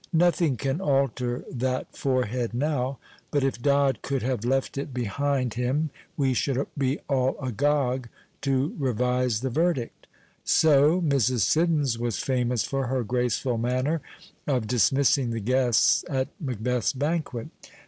Nothing 0.13 0.57
can 0.57 0.81
alter 0.81 1.45
that 1.51 1.91
torchcad 1.93 2.55
now; 2.55 2.97
but 3.29 3.43
if 3.43 3.61
Dodd 3.61 4.01
could 4.01 4.23
have 4.23 4.43
left 4.43 4.75
it 4.75 4.95
behind 4.95 5.51
16G 5.51 5.57
II. 5.57 5.61
B. 5.61 5.61
IRVING 5.61 5.67
him, 5.77 5.89
we 6.17 6.33
should 6.33 6.67
be 6.75 6.99
all 7.07 7.37
agog 7.39 8.09
to 8.41 8.75
revise 8.79 9.41
the 9.41 9.51
verdict. 9.51 10.07
So 10.43 11.01
Mrs. 11.01 11.41
Siddons 11.41 11.99
was 11.99 12.17
famous 12.17 12.63
for 12.63 12.87
her 12.87 13.03
oraceful 13.07 13.59
manner 13.59 14.01
of 14.47 14.65
dismissing 14.65 15.29
the 15.29 15.39
guests 15.39 16.03
at 16.09 16.29
Maebcth's 16.43 16.93
banquet. 16.93 17.49